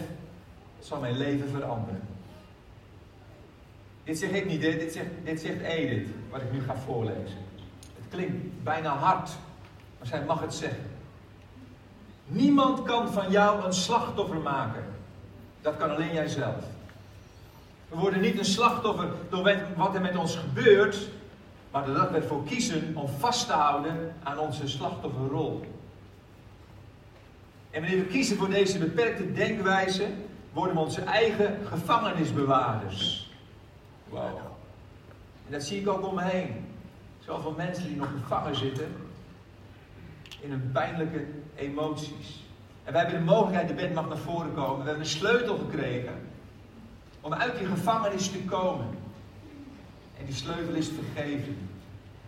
[0.79, 2.01] zal mijn leven veranderen.
[4.03, 7.37] Dit zeg ik niet, dit zegt, dit zegt Edith, wat ik nu ga voorlezen.
[7.95, 9.29] Het klinkt bijna hard,
[9.97, 10.83] maar zij mag het zeggen.
[12.25, 14.83] Niemand kan van jou een slachtoffer maken.
[15.61, 16.65] Dat kan alleen jijzelf.
[17.89, 21.09] We worden niet een slachtoffer door wat er met ons gebeurt,
[21.77, 25.65] maar doordat we ervoor kiezen om vast te houden aan onze slachtofferrol.
[27.71, 30.07] En wanneer we kiezen voor deze beperkte denkwijze,
[30.53, 33.31] worden we onze eigen gevangenisbewaarders.
[34.09, 34.37] Wow.
[35.45, 36.65] En dat zie ik ook om me heen.
[37.19, 38.95] Zoveel mensen die nog gevangen zitten
[40.39, 42.43] in hun pijnlijke emoties.
[42.83, 44.79] En wij hebben de mogelijkheid, de bed mag naar voren komen.
[44.79, 46.13] We hebben een sleutel gekregen
[47.21, 48.87] om uit die gevangenis te komen.
[50.19, 51.57] En die sleutel is vergeving.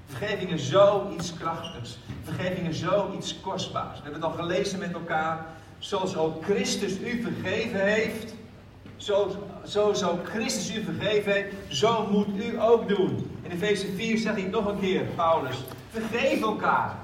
[0.09, 1.97] Vergeving is zoiets krachtigs.
[2.23, 3.97] Vergeving is zoiets kostbaars.
[3.97, 5.45] We hebben het al gelezen met elkaar.
[5.79, 8.33] Zoals ook Christus u vergeven heeft.
[8.97, 11.55] Zo, zo, zo Christus u vergeven heeft.
[11.67, 13.31] Zo moet u ook doen.
[13.41, 15.55] In Efeze 4 zegt hij nog een keer, Paulus.
[15.89, 16.95] Vergeef elkaar.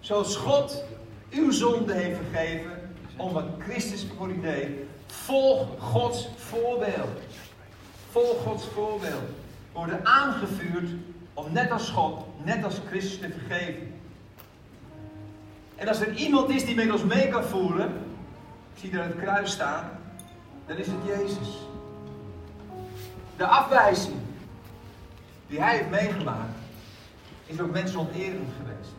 [0.00, 0.84] Zoals God
[1.30, 2.70] uw zonde heeft vergeven.
[3.16, 4.68] Om wat Christus voor u deed.
[5.06, 7.18] Volg Gods voorbeeld.
[8.10, 9.28] Volg Gods voorbeeld.
[9.72, 10.90] Worden aangevuurd
[11.34, 13.94] om net als God, net als Christus te vergeven.
[15.76, 17.88] En als er iemand is die met ons mee kan voelen,
[18.74, 19.90] ik zie daar het kruis staan,
[20.66, 21.48] dan is het Jezus.
[23.36, 24.16] De afwijzing
[25.46, 26.58] die hij heeft meegemaakt,
[27.46, 28.90] is ook mensonterend geweest.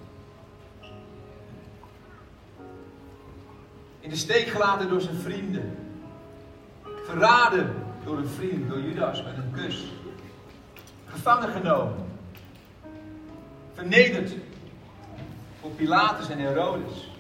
[4.00, 5.78] In de steek gelaten door zijn vrienden.
[7.06, 9.92] Verraden door een vriend, door Judas met een kus.
[11.06, 12.11] Gevangen genomen.
[13.82, 14.32] Vernederd
[15.60, 17.12] voor Pilatus en Herodes.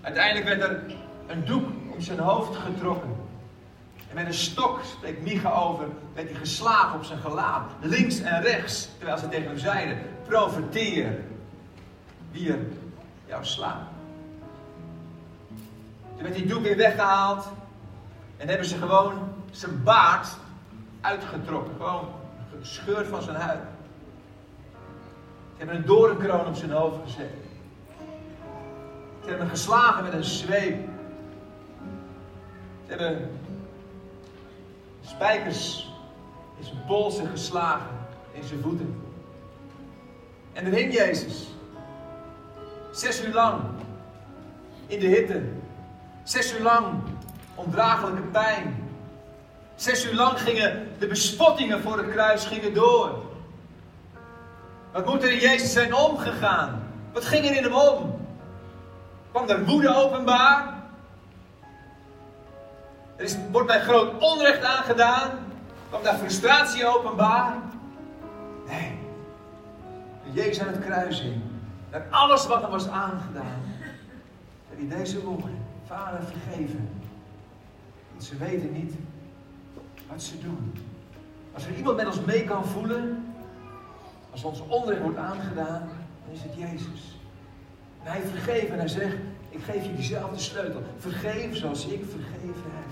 [0.00, 0.82] Uiteindelijk werd er
[1.26, 3.16] een doek om zijn hoofd getrokken.
[4.08, 7.70] En met een stok, spreekt Micha over, werd hij geslagen op zijn gelaat.
[7.80, 11.20] Links en rechts, terwijl ze tegen hem zeiden, profeteer
[12.30, 12.58] wie er
[13.26, 13.88] jou slaat.
[16.14, 17.48] Toen werd die doek weer weggehaald.
[18.36, 20.28] En hebben ze gewoon zijn baard
[21.00, 21.74] uitgetrokken.
[21.76, 22.08] Gewoon
[22.60, 23.60] gescheurd van zijn huid.
[25.58, 27.30] Ze hebben een doornkroon op zijn hoofd gezet.
[29.20, 30.88] Ze hebben hem geslagen met een zweep.
[32.86, 33.30] Ze hebben
[35.00, 35.90] spijkers
[36.58, 37.90] in zijn polsen geslagen,
[38.32, 39.02] in zijn voeten.
[40.52, 41.48] En er hing Jezus.
[42.92, 43.60] Zes uur lang.
[44.86, 45.42] In de hitte.
[46.22, 46.86] Zes uur lang.
[47.54, 48.90] Ondraaglijke pijn.
[49.74, 53.27] Zes uur lang gingen de bespottingen voor het kruis gingen door.
[54.98, 56.82] Wat moet er in Jezus zijn omgegaan?
[57.12, 58.20] Wat ging er in hem om?
[59.30, 60.74] Kwam er woede openbaar?
[63.16, 65.30] Er is, wordt mij groot onrecht aangedaan?
[65.88, 67.54] Kwam daar frustratie openbaar?
[68.66, 68.98] Nee.
[70.32, 71.42] Jezus aan het kruis hing.
[71.90, 73.62] En alles wat hem was aangedaan.
[74.70, 75.66] En hij deze woorden.
[75.86, 76.90] Vader vergeven.
[78.10, 78.94] Want ze weten niet
[80.08, 80.74] wat ze doen.
[81.54, 83.27] Als er iemand met ons mee kan voelen.
[84.44, 85.88] Als ons onrecht wordt aangedaan.
[86.24, 87.18] Dan is het Jezus.
[88.02, 89.16] En hij vergeeft en hij zegt.
[89.50, 90.82] Ik geef je diezelfde sleutel.
[90.98, 92.88] Vergeef zoals ik vergeven heb.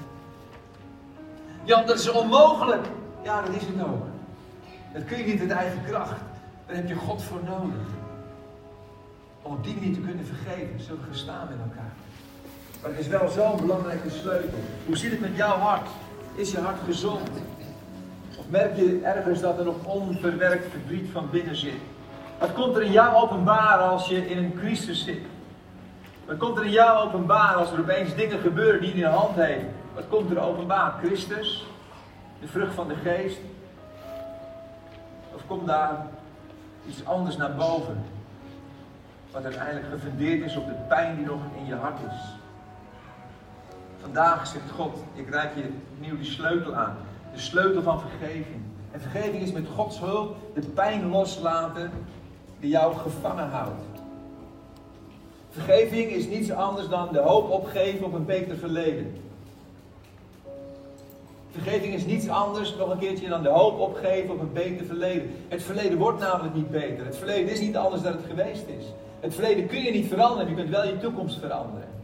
[1.65, 2.87] Jan, dat is onmogelijk.
[3.25, 4.07] Ja, dat is het ook.
[4.93, 6.21] Dat kun je niet uit eigen kracht.
[6.67, 7.87] Daar heb je God voor nodig.
[9.43, 10.81] Om op die manier te kunnen vergeven.
[10.81, 11.93] Zullen we staan met elkaar.
[12.83, 14.59] Maar het is wel zo'n belangrijke sleutel.
[14.87, 15.89] Hoe zit het met jouw hart?
[16.35, 17.31] Is je hart gezond?
[18.49, 21.81] Merk je ergens dat er nog onverwerkt verdriet van binnen zit?
[22.39, 25.23] Wat komt er in jou openbaar als je in een crisis zit?
[26.27, 29.07] Wat komt er in jou openbaar als er opeens dingen gebeuren die je in de
[29.07, 29.65] hand heeft?
[29.95, 30.95] Wat komt er openbaar?
[31.03, 31.67] Christus?
[32.41, 33.39] De vrucht van de geest?
[35.35, 36.07] Of komt daar
[36.89, 38.05] iets anders naar boven?
[39.31, 42.21] Wat uiteindelijk gefundeerd is op de pijn die nog in je hart is.
[44.01, 46.97] Vandaag zegt God, ik reik je opnieuw die sleutel aan.
[47.37, 48.63] De sleutel van vergeving.
[48.93, 51.91] En vergeving is met Gods hulp de pijn loslaten
[52.61, 53.83] die jou gevangen houdt.
[55.51, 59.17] Vergeving is niets anders dan de hoop opgeven op een beter verleden.
[61.51, 65.31] Vergeving is niets anders, nog een keertje, dan de hoop opgeven op een beter verleden.
[65.49, 67.05] Het verleden wordt namelijk niet beter.
[67.05, 68.85] Het verleden is niet anders dan het geweest is.
[69.21, 71.96] Het verleden kun je niet veranderen, je kunt wel je toekomst veranderen.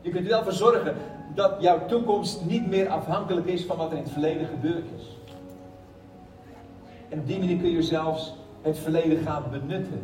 [0.00, 0.94] Je kunt wel verzorgen
[1.34, 5.16] dat jouw toekomst niet meer afhankelijk is van wat er in het verleden gebeurd is.
[7.08, 10.02] En op die manier kun je zelfs het verleden gaan benutten.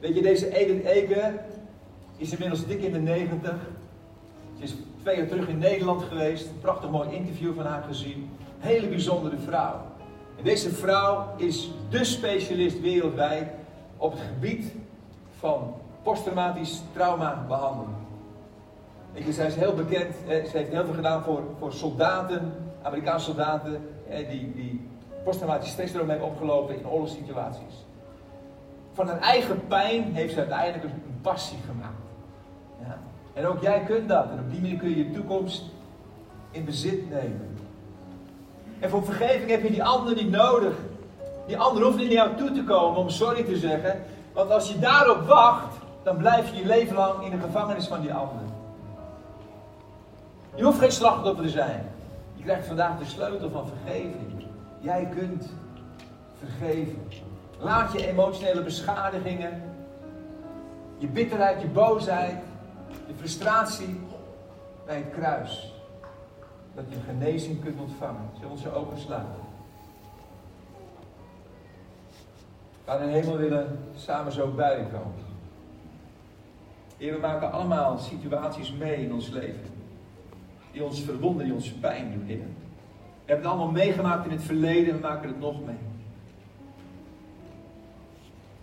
[0.00, 1.40] Weet je, deze Edith Ege
[2.16, 3.56] is inmiddels dik in de negentig.
[4.58, 6.60] Ze is twee jaar terug in Nederland geweest.
[6.60, 8.30] Prachtig mooi interview van haar gezien.
[8.58, 9.80] Hele bijzondere vrouw.
[10.38, 13.48] En deze vrouw is de specialist wereldwijd
[13.96, 14.72] op het gebied
[15.38, 17.44] van posttraumatisch trauma
[19.16, 22.52] Ik, zij is heel bekend, ze heeft heel veel gedaan voor, voor soldaten,
[22.82, 23.88] Amerikaanse soldaten,
[24.28, 24.88] die, die
[25.24, 27.84] posttraumatisch stressdroom hebben opgelopen in oorlogssituaties.
[28.92, 32.06] Van haar eigen pijn heeft ze uiteindelijk een passie gemaakt.
[32.80, 32.98] Ja.
[33.34, 34.30] En ook jij kunt dat.
[34.30, 35.64] En op die manier kun je je toekomst
[36.50, 37.58] in bezit nemen.
[38.78, 40.74] En voor vergeving heb je die ander niet nodig.
[41.46, 44.02] Die ander hoeft niet naar jou toe te komen om sorry te zeggen.
[44.32, 48.00] Want als je daarop wacht, dan blijf je je leven lang in de gevangenis van
[48.00, 48.42] die ander.
[50.56, 51.88] Je hoeft geen slachtoffer te zijn.
[52.34, 54.44] Je krijgt vandaag de sleutel van vergeving.
[54.80, 55.50] Jij kunt
[56.38, 57.08] vergeven.
[57.58, 59.62] Laat je emotionele beschadigingen,
[60.98, 62.36] je bitterheid, je boosheid,
[63.06, 64.00] je frustratie
[64.86, 65.74] bij het kruis.
[66.74, 68.30] Dat je genezing kunt ontvangen.
[68.34, 69.44] Zullen onze ogen sluiten?
[72.84, 75.24] We gaan in hemel willen samen zo bij komen.
[76.96, 79.75] Heer, we maken allemaal situaties mee in ons leven.
[80.76, 82.36] Die ons verwonden, die ons pijn doen, Heer.
[82.36, 82.44] We
[83.24, 85.76] hebben het allemaal meegemaakt in het verleden en we maken het nog mee.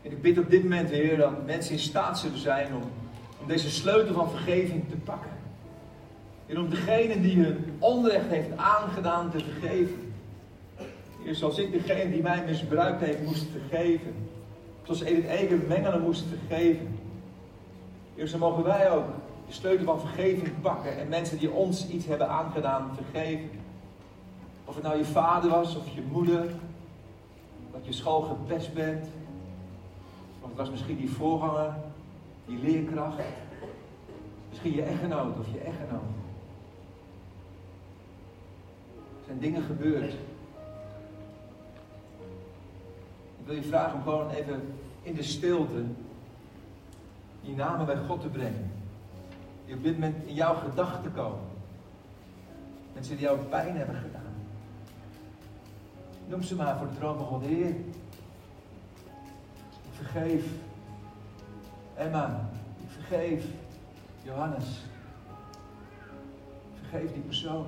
[0.02, 2.82] En ik bid op dit moment, Heer, dat mensen in staat zullen zijn om,
[3.42, 5.32] om deze sleutel van vergeving te pakken.
[6.46, 10.14] En om degene die hun onrecht heeft aangedaan te vergeven.
[11.24, 14.14] Heer, zoals ik degene die mij misbruikt heeft moest vergeven.
[14.84, 17.00] Zoals Edith Eger Mengelen moest vergeven.
[18.16, 19.06] Heer, zo mogen wij ook
[19.48, 23.50] de sleutel van vergeving pakken en mensen die ons iets hebben aangedaan vergeven.
[24.66, 26.52] Of het nou je vader was of je moeder,
[27.72, 29.08] dat je school gepest bent.
[30.42, 31.74] Of het was misschien die voorganger,
[32.46, 33.24] die leerkracht.
[34.50, 36.02] Misschien je echtgenoot of je echtgenoot.
[38.94, 40.14] Er zijn dingen gebeurd.
[43.40, 45.84] Ik wil je vragen om gewoon even in de stilte
[47.42, 48.72] die namen bij God te brengen.
[49.74, 51.40] Die op moment in jouw gedachten komen.
[52.94, 54.34] Mensen die jou pijn hebben gedaan.
[56.28, 57.42] Noem ze maar voor de troon van God.
[57.42, 57.76] Heer, ik
[59.92, 60.46] vergeef
[61.96, 62.50] Emma.
[62.84, 63.46] Ik vergeef
[64.24, 64.84] Johannes.
[66.74, 67.66] Ik vergeef die persoon.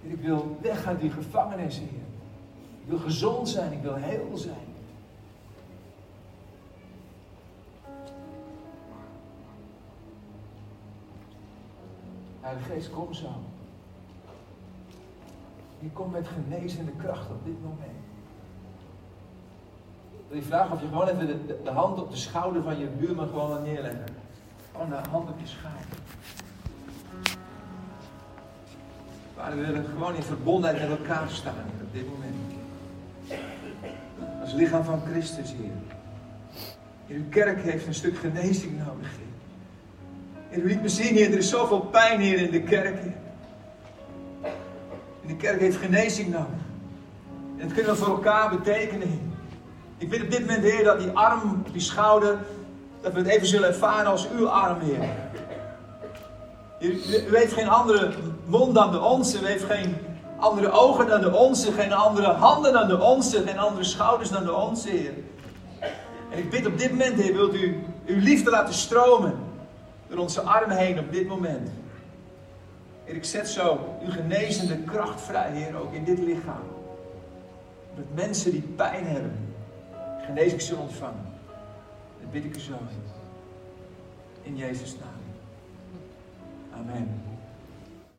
[0.00, 2.06] Ik wil weg uit die gevangenis, Heer.
[2.82, 3.72] Ik wil gezond zijn.
[3.72, 4.67] Ik wil heel zijn.
[12.48, 13.28] Heilige Geest, kom zo.
[15.78, 17.98] Je komt met genezende kracht op dit moment.
[20.28, 23.28] Wil je vragen of je gewoon even de, hand op de schouder van je buurman
[23.28, 24.04] gewoon neerleggen.
[24.72, 25.84] Gewoon de hand op je schouder.
[29.36, 32.34] Maar we willen gewoon in verbondenheid met elkaar staan op dit moment.
[34.40, 35.72] Als lichaam van Christus, Heer.
[37.06, 39.10] In uw kerk heeft een stuk genezing nodig.
[40.50, 43.00] En u liet me zien, Heer, er is zoveel pijn, hier in de kerk.
[45.22, 46.46] En de kerk heeft genezing nodig.
[47.56, 49.32] En dat kunnen we voor elkaar betekenen.
[49.98, 52.38] Ik weet op dit moment, Heer, dat die arm die schouder,
[53.00, 55.08] dat we het even zullen ervaren als uw arm, Heer.
[56.80, 58.12] U, u heeft geen andere
[58.46, 59.40] mond dan de onze.
[59.40, 59.96] U heeft geen
[60.38, 61.72] andere ogen dan de onze.
[61.72, 63.42] Geen andere handen dan de onze.
[63.42, 65.12] Geen andere schouders dan de onze, Heer.
[66.30, 69.47] En ik bid op dit moment, Heer, wilt u uw liefde laten stromen
[70.08, 71.70] door onze armen heen op dit moment.
[73.04, 76.66] Heer, ik zet zo uw genezende kracht vrij, Heer, ook in dit lichaam.
[77.96, 79.54] Dat mensen die pijn hebben,
[80.26, 81.26] genezing zullen ontvangen.
[82.20, 82.72] Dat bid ik u zo.
[84.42, 85.18] In Jezus' naam.
[86.80, 87.27] Amen.